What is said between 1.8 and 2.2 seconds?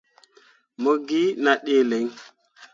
lǝŋ.